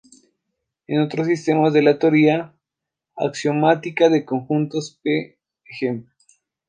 [0.87, 2.55] En otros sistemas de la teoría
[3.15, 5.37] axiomática de conjuntos, p.
[5.79, 6.05] ej.